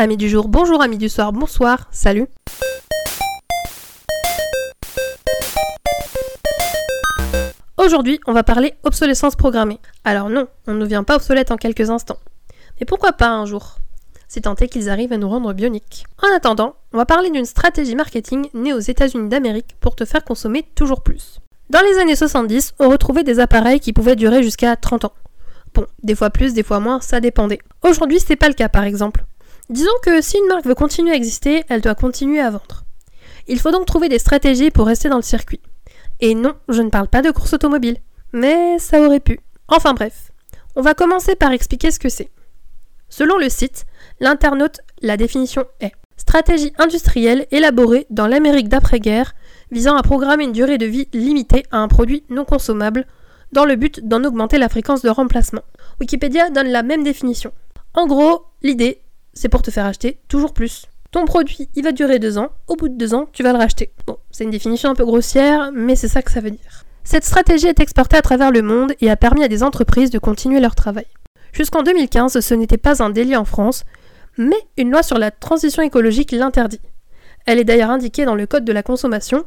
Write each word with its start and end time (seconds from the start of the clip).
Amis 0.00 0.16
du 0.16 0.28
jour, 0.28 0.46
bonjour, 0.46 0.80
amis 0.80 0.96
du 0.96 1.08
soir, 1.08 1.32
bonsoir, 1.32 1.88
salut. 1.90 2.28
Aujourd'hui, 7.76 8.20
on 8.28 8.32
va 8.32 8.44
parler 8.44 8.74
obsolescence 8.84 9.34
programmée. 9.34 9.80
Alors 10.04 10.30
non, 10.30 10.46
on 10.68 10.74
ne 10.74 10.80
devient 10.82 11.02
pas 11.04 11.16
obsolète 11.16 11.50
en 11.50 11.56
quelques 11.56 11.90
instants. 11.90 12.20
Mais 12.78 12.86
pourquoi 12.86 13.12
pas 13.12 13.30
un 13.30 13.44
jour? 13.44 13.78
C'est 14.28 14.42
tenté 14.42 14.68
qu'ils 14.68 14.88
arrivent 14.88 15.12
à 15.12 15.16
nous 15.16 15.28
rendre 15.28 15.52
bioniques. 15.52 16.04
En 16.22 16.32
attendant, 16.32 16.76
on 16.92 16.98
va 16.98 17.04
parler 17.04 17.30
d'une 17.30 17.44
stratégie 17.44 17.96
marketing 17.96 18.50
née 18.54 18.72
aux 18.72 18.78
États-Unis 18.78 19.28
d'Amérique 19.28 19.74
pour 19.80 19.96
te 19.96 20.04
faire 20.04 20.22
consommer 20.22 20.64
toujours 20.76 21.02
plus. 21.02 21.40
Dans 21.70 21.82
les 21.82 21.98
années 21.98 22.14
70, 22.14 22.74
on 22.78 22.88
retrouvait 22.88 23.24
des 23.24 23.40
appareils 23.40 23.80
qui 23.80 23.92
pouvaient 23.92 24.14
durer 24.14 24.44
jusqu'à 24.44 24.76
30 24.76 25.06
ans. 25.06 25.12
Bon, 25.74 25.86
des 26.04 26.14
fois 26.14 26.30
plus, 26.30 26.54
des 26.54 26.62
fois 26.62 26.78
moins, 26.78 27.00
ça 27.00 27.18
dépendait. 27.18 27.58
Aujourd'hui, 27.82 28.20
c'est 28.24 28.36
pas 28.36 28.46
le 28.46 28.54
cas 28.54 28.68
par 28.68 28.84
exemple. 28.84 29.24
Disons 29.70 29.90
que 30.02 30.22
si 30.22 30.38
une 30.38 30.48
marque 30.48 30.64
veut 30.64 30.74
continuer 30.74 31.12
à 31.12 31.16
exister, 31.16 31.64
elle 31.68 31.82
doit 31.82 31.94
continuer 31.94 32.40
à 32.40 32.50
vendre. 32.50 32.84
Il 33.48 33.60
faut 33.60 33.70
donc 33.70 33.86
trouver 33.86 34.08
des 34.08 34.18
stratégies 34.18 34.70
pour 34.70 34.86
rester 34.86 35.08
dans 35.08 35.16
le 35.16 35.22
circuit. 35.22 35.60
Et 36.20 36.34
non, 36.34 36.54
je 36.68 36.82
ne 36.82 36.90
parle 36.90 37.08
pas 37.08 37.22
de 37.22 37.30
course 37.30 37.52
automobile, 37.52 37.98
mais 38.32 38.78
ça 38.78 39.00
aurait 39.02 39.20
pu. 39.20 39.40
Enfin 39.68 39.92
bref, 39.92 40.32
on 40.74 40.82
va 40.82 40.94
commencer 40.94 41.34
par 41.34 41.52
expliquer 41.52 41.90
ce 41.90 41.98
que 41.98 42.08
c'est. 42.08 42.30
Selon 43.10 43.36
le 43.36 43.48
site, 43.48 43.84
l'internaute, 44.20 44.80
la 45.02 45.16
définition 45.16 45.64
est 45.80 45.92
stratégie 46.16 46.72
industrielle 46.78 47.46
élaborée 47.50 48.06
dans 48.10 48.26
l'Amérique 48.26 48.68
d'après-guerre 48.68 49.34
visant 49.70 49.96
à 49.96 50.02
programmer 50.02 50.44
une 50.44 50.52
durée 50.52 50.78
de 50.78 50.86
vie 50.86 51.08
limitée 51.12 51.64
à 51.70 51.78
un 51.78 51.88
produit 51.88 52.24
non 52.28 52.44
consommable 52.44 53.06
dans 53.52 53.64
le 53.64 53.76
but 53.76 54.06
d'en 54.06 54.24
augmenter 54.24 54.58
la 54.58 54.68
fréquence 54.68 55.02
de 55.02 55.08
remplacement. 55.08 55.62
Wikipédia 56.00 56.50
donne 56.50 56.68
la 56.68 56.82
même 56.82 57.02
définition. 57.02 57.52
En 57.94 58.06
gros, 58.06 58.44
l'idée, 58.62 59.00
c'est 59.32 59.48
pour 59.48 59.62
te 59.62 59.70
faire 59.70 59.86
acheter 59.86 60.18
toujours 60.28 60.52
plus. 60.52 60.86
Ton 61.10 61.24
produit, 61.24 61.68
il 61.74 61.84
va 61.84 61.92
durer 61.92 62.18
deux 62.18 62.36
ans, 62.36 62.50
au 62.66 62.76
bout 62.76 62.88
de 62.88 62.96
deux 62.96 63.14
ans, 63.14 63.28
tu 63.32 63.42
vas 63.42 63.52
le 63.52 63.58
racheter. 63.58 63.92
Bon, 64.06 64.18
c'est 64.30 64.44
une 64.44 64.50
définition 64.50 64.90
un 64.90 64.94
peu 64.94 65.06
grossière, 65.06 65.70
mais 65.72 65.96
c'est 65.96 66.08
ça 66.08 66.20
que 66.20 66.30
ça 66.30 66.40
veut 66.40 66.50
dire. 66.50 66.84
Cette 67.02 67.24
stratégie 67.24 67.66
est 67.66 67.80
exportée 67.80 68.18
à 68.18 68.22
travers 68.22 68.50
le 68.50 68.60
monde 68.60 68.92
et 69.00 69.10
a 69.10 69.16
permis 69.16 69.42
à 69.42 69.48
des 69.48 69.62
entreprises 69.62 70.10
de 70.10 70.18
continuer 70.18 70.60
leur 70.60 70.74
travail. 70.74 71.06
Jusqu'en 71.52 71.82
2015, 71.82 72.38
ce 72.38 72.54
n'était 72.54 72.76
pas 72.76 73.02
un 73.02 73.08
délit 73.08 73.36
en 73.36 73.46
France, 73.46 73.84
mais 74.36 74.58
une 74.76 74.90
loi 74.90 75.02
sur 75.02 75.18
la 75.18 75.30
transition 75.30 75.82
écologique 75.82 76.32
l'interdit. 76.32 76.80
Elle 77.46 77.58
est 77.58 77.64
d'ailleurs 77.64 77.90
indiquée 77.90 78.26
dans 78.26 78.34
le 78.34 78.46
Code 78.46 78.66
de 78.66 78.72
la 78.72 78.82
consommation, 78.82 79.44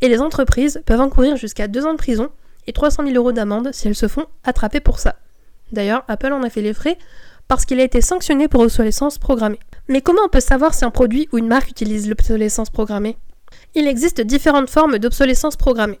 et 0.00 0.08
les 0.08 0.20
entreprises 0.20 0.80
peuvent 0.86 1.00
encourir 1.00 1.36
jusqu'à 1.36 1.66
deux 1.66 1.84
ans 1.84 1.92
de 1.92 1.98
prison 1.98 2.30
et 2.66 2.72
300 2.72 3.04
000 3.04 3.16
euros 3.16 3.32
d'amende 3.32 3.70
si 3.72 3.88
elles 3.88 3.96
se 3.96 4.06
font 4.06 4.26
attraper 4.44 4.78
pour 4.80 5.00
ça. 5.00 5.16
D'ailleurs, 5.72 6.04
Apple 6.08 6.32
en 6.32 6.42
a 6.42 6.50
fait 6.50 6.62
les 6.62 6.74
frais 6.74 6.98
parce 7.50 7.64
qu'il 7.64 7.80
a 7.80 7.82
été 7.82 8.00
sanctionné 8.00 8.46
pour 8.46 8.60
obsolescence 8.60 9.18
programmée. 9.18 9.58
Mais 9.88 10.02
comment 10.02 10.22
on 10.24 10.28
peut 10.28 10.38
savoir 10.38 10.72
si 10.72 10.84
un 10.84 10.92
produit 10.92 11.28
ou 11.32 11.38
une 11.38 11.48
marque 11.48 11.68
utilise 11.68 12.08
l'obsolescence 12.08 12.70
programmée? 12.70 13.16
Il 13.74 13.88
existe 13.88 14.20
différentes 14.20 14.70
formes 14.70 15.00
d'obsolescence 15.00 15.56
programmée. 15.56 15.98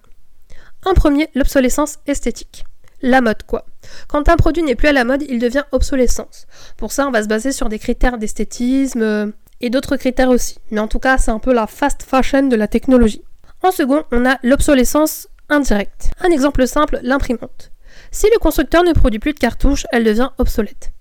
En 0.86 0.94
premier, 0.94 1.28
l'obsolescence 1.34 1.98
esthétique. 2.06 2.64
La 3.02 3.20
mode, 3.20 3.42
quoi. 3.42 3.66
Quand 4.06 4.28
un 4.28 4.36
produit 4.36 4.62
n'est 4.62 4.76
plus 4.76 4.86
à 4.86 4.92
la 4.92 5.02
mode, 5.02 5.24
il 5.28 5.40
devient 5.40 5.64
obsolescence. 5.72 6.46
Pour 6.76 6.92
ça, 6.92 7.08
on 7.08 7.10
va 7.10 7.24
se 7.24 7.26
baser 7.26 7.50
sur 7.50 7.68
des 7.68 7.80
critères 7.80 8.18
d'esthétisme 8.18 9.02
euh, 9.02 9.26
et 9.60 9.70
d'autres 9.70 9.96
critères 9.96 10.28
aussi. 10.28 10.58
Mais 10.70 10.78
en 10.78 10.86
tout 10.86 11.00
cas, 11.00 11.18
c'est 11.18 11.32
un 11.32 11.40
peu 11.40 11.52
la 11.52 11.66
fast 11.66 12.04
fashion 12.04 12.44
de 12.44 12.54
la 12.54 12.68
technologie. 12.68 13.24
En 13.64 13.72
second, 13.72 14.04
on 14.12 14.24
a 14.24 14.38
l'obsolescence 14.44 15.26
indirecte. 15.48 16.12
Un 16.20 16.30
exemple 16.30 16.64
simple, 16.68 17.00
l'imprimante. 17.02 17.72
Si 18.12 18.28
le 18.32 18.38
constructeur 18.38 18.84
ne 18.84 18.92
produit 18.92 19.18
plus 19.18 19.32
de 19.32 19.40
cartouches, 19.40 19.88
elle 19.90 20.04
devient 20.04 20.30
obsolète. 20.38 20.92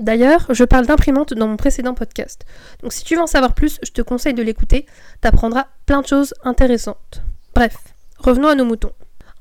D'ailleurs, 0.00 0.46
je 0.48 0.64
parle 0.64 0.86
d'imprimante 0.86 1.34
dans 1.34 1.46
mon 1.46 1.58
précédent 1.58 1.92
podcast. 1.92 2.46
Donc 2.82 2.94
si 2.94 3.04
tu 3.04 3.16
veux 3.16 3.22
en 3.22 3.26
savoir 3.26 3.54
plus, 3.54 3.78
je 3.82 3.92
te 3.92 4.00
conseille 4.00 4.32
de 4.32 4.42
l'écouter, 4.42 4.86
t'apprendras 5.20 5.66
plein 5.84 6.00
de 6.00 6.06
choses 6.06 6.32
intéressantes. 6.42 7.22
Bref, 7.54 7.76
revenons 8.18 8.48
à 8.48 8.54
nos 8.54 8.64
moutons. 8.64 8.92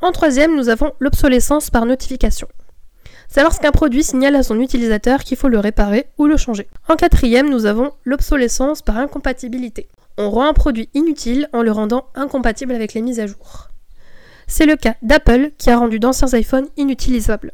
En 0.02 0.12
troisième, 0.12 0.58
nous 0.58 0.68
avons 0.68 0.92
l'obsolescence 1.00 1.70
par 1.70 1.86
notification. 1.86 2.48
C'est 3.30 3.42
lorsqu'un 3.42 3.72
produit 3.72 4.04
signale 4.04 4.36
à 4.36 4.44
son 4.44 4.60
utilisateur 4.60 5.24
qu'il 5.24 5.38
faut 5.38 5.48
le 5.48 5.60
réparer 5.60 6.08
ou 6.18 6.26
le 6.26 6.36
changer. 6.36 6.68
En 6.90 6.98
quatrième, 6.98 7.50
nous 7.50 7.66
avons 7.66 7.94
l'obsolescence 8.04 8.82
par 8.82 8.98
incompatibilité. 8.98 9.88
On 10.18 10.30
rend 10.30 10.48
un 10.50 10.54
produit 10.54 10.90
inutile 10.94 11.48
en 11.54 11.62
le 11.62 11.72
rendant 11.72 12.08
incompatible 12.16 12.74
avec 12.74 12.94
les 12.94 13.02
mises 13.02 13.22
à 13.22 13.28
jour. 13.28 13.70
C'est 14.48 14.66
le 14.66 14.76
cas 14.76 14.96
d'Apple 15.04 15.52
qui 15.58 15.70
a 15.70 15.78
rendu 15.78 16.00
d'anciens 16.00 16.38
iPhones 16.38 16.68
inutilisables. 16.76 17.54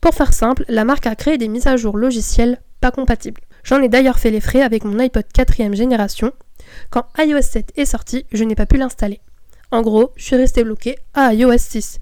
Pour 0.00 0.14
faire 0.14 0.32
simple, 0.32 0.64
la 0.68 0.84
marque 0.84 1.06
a 1.06 1.14
créé 1.14 1.38
des 1.38 1.48
mises 1.48 1.66
à 1.66 1.76
jour 1.76 1.96
logicielles 1.96 2.60
pas 2.80 2.90
compatibles. 2.90 3.40
J'en 3.64 3.82
ai 3.82 3.88
d'ailleurs 3.88 4.18
fait 4.18 4.30
les 4.30 4.40
frais 4.40 4.62
avec 4.62 4.84
mon 4.84 4.98
iPod 4.98 5.24
4ème 5.34 5.74
génération. 5.74 6.32
Quand 6.90 7.06
iOS 7.18 7.42
7 7.42 7.72
est 7.76 7.84
sorti, 7.84 8.26
je 8.32 8.44
n'ai 8.44 8.54
pas 8.54 8.66
pu 8.66 8.76
l'installer. 8.76 9.20
En 9.72 9.82
gros, 9.82 10.12
je 10.16 10.24
suis 10.24 10.36
resté 10.36 10.62
bloqué 10.62 10.96
à 11.14 11.34
iOS 11.34 11.58
6, 11.58 11.98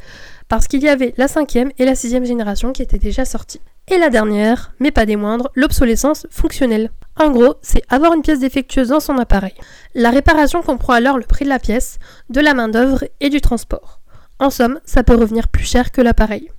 parce 0.48 0.68
qu'il 0.68 0.82
y 0.82 0.88
avait 0.88 1.14
la 1.16 1.26
5ème 1.26 1.70
et 1.78 1.84
la 1.86 1.94
6ème 1.94 2.26
génération 2.26 2.72
qui 2.72 2.82
étaient 2.82 2.98
déjà 2.98 3.24
sorties. 3.24 3.60
Et 3.88 3.98
la 3.98 4.10
dernière, 4.10 4.72
mais 4.80 4.90
pas 4.90 5.06
des 5.06 5.16
moindres, 5.16 5.50
l'obsolescence 5.54 6.26
fonctionnelle. 6.30 6.90
En 7.16 7.30
gros, 7.30 7.54
c'est 7.62 7.82
avoir 7.88 8.14
une 8.14 8.22
pièce 8.22 8.40
défectueuse 8.40 8.88
dans 8.88 9.00
son 9.00 9.18
appareil. 9.18 9.54
La 9.94 10.10
réparation 10.10 10.62
comprend 10.62 10.94
alors 10.94 11.18
le 11.18 11.24
prix 11.24 11.44
de 11.44 11.50
la 11.50 11.58
pièce, 11.58 11.98
de 12.30 12.40
la 12.40 12.54
main-d'œuvre 12.54 13.04
et 13.20 13.30
du 13.30 13.40
transport. 13.40 14.00
En 14.38 14.50
somme, 14.50 14.80
ça 14.84 15.02
peut 15.02 15.14
revenir 15.14 15.48
plus 15.48 15.64
cher 15.64 15.92
que 15.92 16.00
l'appareil. 16.00 16.50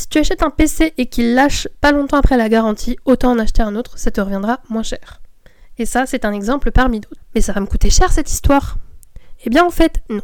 Si 0.00 0.08
tu 0.08 0.16
achètes 0.16 0.42
un 0.42 0.48
PC 0.48 0.94
et 0.96 1.04
qu'il 1.04 1.34
lâche 1.34 1.68
pas 1.82 1.92
longtemps 1.92 2.16
après 2.16 2.38
la 2.38 2.48
garantie, 2.48 2.96
autant 3.04 3.32
en 3.32 3.38
acheter 3.38 3.60
un 3.60 3.76
autre, 3.76 3.98
ça 3.98 4.10
te 4.10 4.18
reviendra 4.18 4.60
moins 4.70 4.82
cher. 4.82 5.20
Et 5.76 5.84
ça, 5.84 6.06
c'est 6.06 6.24
un 6.24 6.32
exemple 6.32 6.70
parmi 6.70 7.00
d'autres. 7.00 7.20
Mais 7.34 7.42
ça 7.42 7.52
va 7.52 7.60
me 7.60 7.66
coûter 7.66 7.90
cher 7.90 8.10
cette 8.10 8.30
histoire 8.30 8.78
Eh 9.44 9.50
bien 9.50 9.62
en 9.62 9.68
fait, 9.68 10.02
non. 10.08 10.22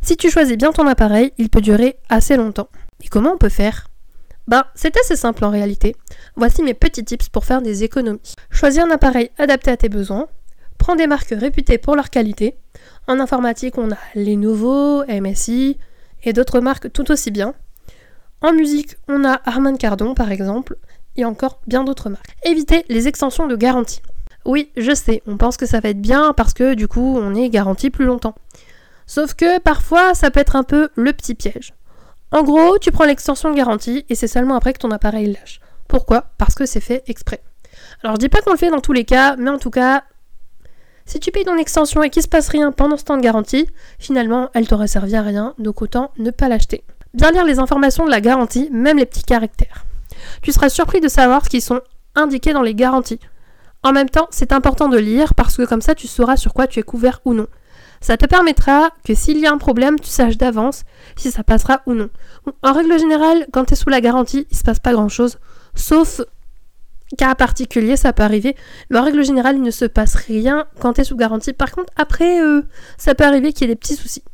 Si 0.00 0.16
tu 0.16 0.30
choisis 0.30 0.56
bien 0.56 0.72
ton 0.72 0.86
appareil, 0.86 1.34
il 1.36 1.50
peut 1.50 1.60
durer 1.60 1.98
assez 2.08 2.38
longtemps. 2.38 2.70
Et 3.02 3.08
comment 3.08 3.32
on 3.34 3.36
peut 3.36 3.50
faire? 3.50 3.88
Bah, 4.48 4.68
c'est 4.74 4.96
assez 4.96 5.16
simple 5.16 5.44
en 5.44 5.50
réalité. 5.50 5.96
Voici 6.34 6.62
mes 6.62 6.72
petits 6.72 7.04
tips 7.04 7.28
pour 7.28 7.44
faire 7.44 7.60
des 7.60 7.84
économies. 7.84 8.34
Choisis 8.48 8.80
un 8.80 8.90
appareil 8.90 9.30
adapté 9.36 9.70
à 9.70 9.76
tes 9.76 9.90
besoins. 9.90 10.28
Prends 10.78 10.96
des 10.96 11.08
marques 11.08 11.34
réputées 11.38 11.76
pour 11.76 11.94
leur 11.94 12.08
qualité. 12.08 12.56
En 13.06 13.20
informatique, 13.20 13.76
on 13.76 13.90
a 13.90 13.98
Lenovo, 14.14 15.04
MSI 15.04 15.76
et 16.22 16.32
d'autres 16.32 16.60
marques 16.60 16.90
tout 16.90 17.10
aussi 17.10 17.30
bien. 17.30 17.54
En 18.44 18.52
musique, 18.52 18.96
on 19.08 19.24
a 19.24 19.40
Harman 19.46 19.78
Kardon 19.78 20.12
par 20.12 20.30
exemple, 20.30 20.76
et 21.16 21.24
encore 21.24 21.62
bien 21.66 21.82
d'autres 21.82 22.10
marques. 22.10 22.36
Évitez 22.44 22.84
les 22.90 23.08
extensions 23.08 23.46
de 23.46 23.56
garantie. 23.56 24.02
Oui, 24.44 24.70
je 24.76 24.94
sais, 24.94 25.22
on 25.26 25.38
pense 25.38 25.56
que 25.56 25.64
ça 25.64 25.80
va 25.80 25.88
être 25.88 26.02
bien 26.02 26.34
parce 26.34 26.52
que 26.52 26.74
du 26.74 26.86
coup 26.86 27.18
on 27.18 27.34
est 27.34 27.48
garanti 27.48 27.88
plus 27.88 28.04
longtemps. 28.04 28.34
Sauf 29.06 29.32
que 29.32 29.58
parfois 29.60 30.12
ça 30.12 30.30
peut 30.30 30.40
être 30.40 30.56
un 30.56 30.62
peu 30.62 30.90
le 30.94 31.14
petit 31.14 31.34
piège. 31.34 31.72
En 32.32 32.42
gros, 32.42 32.78
tu 32.78 32.92
prends 32.92 33.06
l'extension 33.06 33.50
de 33.50 33.56
garantie 33.56 34.04
et 34.10 34.14
c'est 34.14 34.28
seulement 34.28 34.56
après 34.56 34.74
que 34.74 34.80
ton 34.80 34.90
appareil 34.90 35.32
lâche. 35.32 35.62
Pourquoi? 35.88 36.26
Parce 36.36 36.54
que 36.54 36.66
c'est 36.66 36.80
fait 36.80 37.02
exprès. 37.06 37.42
Alors 38.02 38.16
je 38.16 38.20
dis 38.20 38.28
pas 38.28 38.42
qu'on 38.42 38.52
le 38.52 38.58
fait 38.58 38.68
dans 38.68 38.82
tous 38.82 38.92
les 38.92 39.06
cas, 39.06 39.36
mais 39.36 39.48
en 39.48 39.58
tout 39.58 39.70
cas, 39.70 40.04
si 41.06 41.18
tu 41.18 41.30
payes 41.30 41.46
ton 41.46 41.56
extension 41.56 42.02
et 42.02 42.10
qu'il 42.10 42.22
se 42.22 42.28
passe 42.28 42.48
rien 42.48 42.72
pendant 42.72 42.98
ce 42.98 43.04
temps 43.04 43.16
de 43.16 43.22
garantie, 43.22 43.70
finalement 43.98 44.50
elle 44.52 44.68
t'aurait 44.68 44.86
servi 44.86 45.16
à 45.16 45.22
rien, 45.22 45.54
donc 45.56 45.80
autant 45.80 46.10
ne 46.18 46.30
pas 46.30 46.50
l'acheter 46.50 46.84
bien 47.14 47.30
lire 47.32 47.44
les 47.44 47.58
informations 47.58 48.04
de 48.04 48.10
la 48.10 48.20
garantie, 48.20 48.68
même 48.72 48.98
les 48.98 49.06
petits 49.06 49.22
caractères. 49.22 49.86
Tu 50.42 50.52
seras 50.52 50.68
surpris 50.68 51.00
de 51.00 51.08
savoir 51.08 51.44
ce 51.44 51.50
qui 51.50 51.60
sont 51.60 51.80
indiqués 52.14 52.52
dans 52.52 52.62
les 52.62 52.74
garanties. 52.74 53.20
En 53.82 53.92
même 53.92 54.08
temps, 54.08 54.28
c'est 54.30 54.52
important 54.52 54.88
de 54.88 54.98
lire 54.98 55.34
parce 55.34 55.56
que 55.56 55.62
comme 55.62 55.82
ça 55.82 55.94
tu 55.94 56.06
sauras 56.06 56.36
sur 56.36 56.54
quoi 56.54 56.66
tu 56.66 56.80
es 56.80 56.82
couvert 56.82 57.20
ou 57.24 57.34
non. 57.34 57.46
Ça 58.00 58.16
te 58.16 58.26
permettra 58.26 58.90
que 59.04 59.14
s'il 59.14 59.38
y 59.38 59.46
a 59.46 59.52
un 59.52 59.58
problème, 59.58 59.98
tu 59.98 60.10
saches 60.10 60.36
d'avance 60.36 60.82
si 61.16 61.30
ça 61.30 61.42
passera 61.42 61.80
ou 61.86 61.94
non. 61.94 62.10
En 62.62 62.72
règle 62.72 62.98
générale, 62.98 63.46
quand 63.52 63.64
tu 63.64 63.72
es 63.72 63.76
sous 63.76 63.88
la 63.88 64.00
garantie, 64.00 64.46
il 64.50 64.56
se 64.56 64.62
passe 64.62 64.78
pas 64.78 64.92
grand 64.92 65.08
chose, 65.08 65.38
sauf 65.74 66.20
cas 67.16 67.34
particulier, 67.34 67.96
ça 67.96 68.12
peut 68.12 68.22
arriver, 68.22 68.56
mais 68.90 68.98
en 68.98 69.04
règle 69.04 69.24
générale, 69.24 69.56
il 69.56 69.62
ne 69.62 69.70
se 69.70 69.84
passe 69.84 70.14
rien 70.16 70.66
quand 70.80 70.94
tu 70.94 71.02
es 71.02 71.04
sous 71.04 71.16
garantie. 71.16 71.52
Par 71.52 71.70
contre, 71.70 71.92
après, 71.96 72.42
euh, 72.42 72.62
ça 72.98 73.14
peut 73.14 73.24
arriver 73.24 73.52
qu'il 73.52 73.68
y 73.68 73.70
ait 73.70 73.74
des 73.74 73.78
petits 73.78 73.96
soucis. 73.96 74.24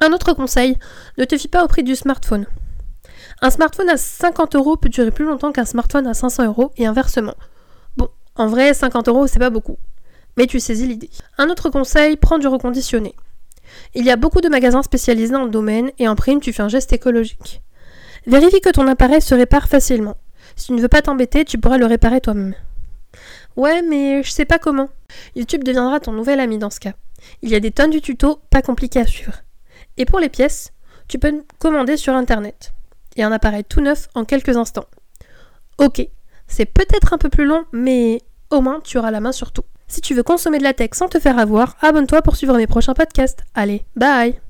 Un 0.00 0.12
autre 0.12 0.32
conseil, 0.32 0.78
ne 1.18 1.24
te 1.24 1.36
fie 1.36 1.48
pas 1.48 1.62
au 1.62 1.68
prix 1.68 1.82
du 1.82 1.94
smartphone. 1.94 2.46
Un 3.42 3.50
smartphone 3.50 3.88
à 3.90 3.96
50 3.96 4.54
euros 4.56 4.76
peut 4.76 4.88
durer 4.88 5.10
plus 5.10 5.24
longtemps 5.24 5.52
qu'un 5.52 5.64
smartphone 5.64 6.06
à 6.06 6.14
500 6.14 6.46
euros 6.46 6.72
et 6.76 6.86
inversement. 6.86 7.34
Bon, 7.96 8.08
en 8.34 8.46
vrai, 8.46 8.72
50 8.74 9.08
euros, 9.08 9.26
c'est 9.26 9.38
pas 9.38 9.50
beaucoup. 9.50 9.76
Mais 10.36 10.46
tu 10.46 10.60
saisis 10.60 10.86
l'idée. 10.86 11.10
Un 11.38 11.48
autre 11.48 11.70
conseil, 11.70 12.16
prends 12.16 12.38
du 12.38 12.46
reconditionné. 12.46 13.14
Il 13.94 14.04
y 14.04 14.10
a 14.10 14.16
beaucoup 14.16 14.40
de 14.40 14.48
magasins 14.48 14.82
spécialisés 14.82 15.32
dans 15.32 15.44
le 15.44 15.50
domaine 15.50 15.90
et 15.98 16.08
en 16.08 16.16
prime, 16.16 16.40
tu 16.40 16.52
fais 16.52 16.62
un 16.62 16.68
geste 16.68 16.92
écologique. 16.92 17.62
Vérifie 18.26 18.60
que 18.60 18.70
ton 18.70 18.86
appareil 18.88 19.20
se 19.20 19.34
répare 19.34 19.68
facilement. 19.68 20.16
Si 20.56 20.66
tu 20.66 20.72
ne 20.72 20.80
veux 20.80 20.88
pas 20.88 21.02
t'embêter, 21.02 21.44
tu 21.44 21.58
pourras 21.58 21.78
le 21.78 21.86
réparer 21.86 22.20
toi-même. 22.20 22.54
Ouais, 23.56 23.82
mais 23.82 24.22
je 24.22 24.30
sais 24.30 24.44
pas 24.44 24.58
comment. 24.58 24.88
YouTube 25.34 25.64
deviendra 25.64 26.00
ton 26.00 26.12
nouvel 26.12 26.40
ami 26.40 26.58
dans 26.58 26.70
ce 26.70 26.80
cas. 26.80 26.94
Il 27.42 27.50
y 27.50 27.54
a 27.54 27.60
des 27.60 27.70
tonnes 27.70 27.90
de 27.90 27.98
tutos 27.98 28.40
pas 28.50 28.62
compliqués 28.62 29.00
à 29.00 29.06
suivre. 29.06 29.42
Et 29.96 30.04
pour 30.04 30.20
les 30.20 30.28
pièces, 30.28 30.72
tu 31.08 31.18
peux 31.18 31.44
commander 31.58 31.96
sur 31.96 32.14
internet. 32.14 32.72
Et 33.16 33.22
un 33.22 33.32
appareil 33.32 33.64
tout 33.64 33.80
neuf 33.80 34.08
en 34.14 34.24
quelques 34.24 34.56
instants. 34.56 34.86
Ok, 35.78 36.06
c'est 36.46 36.66
peut-être 36.66 37.12
un 37.12 37.18
peu 37.18 37.28
plus 37.28 37.44
long, 37.44 37.64
mais 37.72 38.22
au 38.50 38.60
moins 38.60 38.80
tu 38.80 38.98
auras 38.98 39.10
la 39.10 39.20
main 39.20 39.32
sur 39.32 39.52
tout. 39.52 39.64
Si 39.88 40.00
tu 40.00 40.14
veux 40.14 40.22
consommer 40.22 40.58
de 40.58 40.64
la 40.64 40.74
tech 40.74 40.90
sans 40.92 41.08
te 41.08 41.18
faire 41.18 41.38
avoir, 41.38 41.76
abonne-toi 41.80 42.22
pour 42.22 42.36
suivre 42.36 42.56
mes 42.56 42.66
prochains 42.66 42.94
podcasts. 42.94 43.40
Allez, 43.54 43.84
bye 43.96 44.40